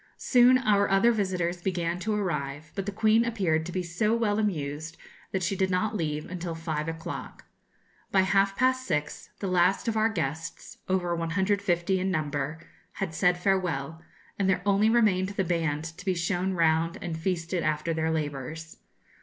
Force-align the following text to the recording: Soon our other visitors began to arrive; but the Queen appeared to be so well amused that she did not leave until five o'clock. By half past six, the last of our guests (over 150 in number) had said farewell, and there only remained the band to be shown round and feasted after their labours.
Soon 0.17 0.57
our 0.57 0.89
other 0.89 1.11
visitors 1.11 1.61
began 1.61 1.99
to 1.99 2.15
arrive; 2.15 2.71
but 2.73 2.87
the 2.87 2.91
Queen 2.91 3.23
appeared 3.23 3.67
to 3.67 3.71
be 3.71 3.83
so 3.83 4.15
well 4.15 4.39
amused 4.39 4.97
that 5.31 5.43
she 5.43 5.55
did 5.55 5.69
not 5.69 5.95
leave 5.95 6.25
until 6.25 6.55
five 6.55 6.87
o'clock. 6.87 7.45
By 8.11 8.21
half 8.21 8.55
past 8.57 8.87
six, 8.87 9.29
the 9.41 9.47
last 9.47 9.87
of 9.87 9.95
our 9.95 10.09
guests 10.09 10.79
(over 10.89 11.15
150 11.15 11.99
in 11.99 12.09
number) 12.09 12.57
had 12.93 13.13
said 13.13 13.37
farewell, 13.37 14.01
and 14.39 14.49
there 14.49 14.63
only 14.65 14.89
remained 14.89 15.29
the 15.35 15.43
band 15.43 15.83
to 15.99 16.03
be 16.03 16.15
shown 16.15 16.53
round 16.55 16.97
and 16.99 17.15
feasted 17.15 17.61
after 17.61 17.93
their 17.93 18.09
labours. 18.09 18.77